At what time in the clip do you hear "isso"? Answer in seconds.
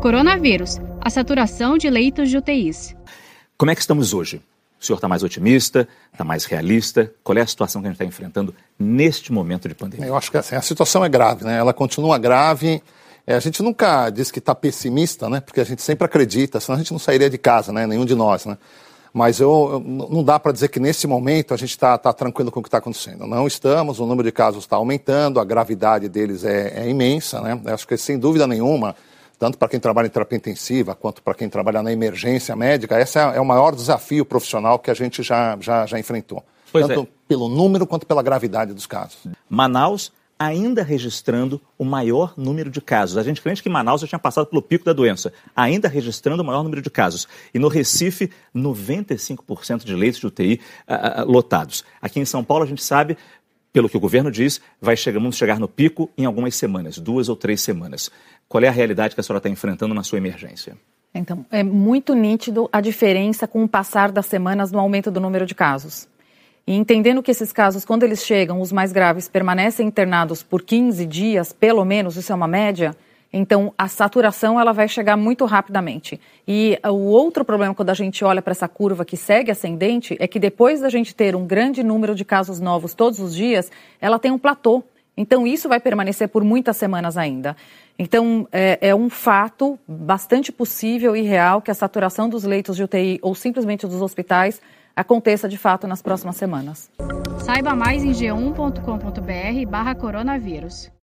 72.16-72.32, 85.46-85.68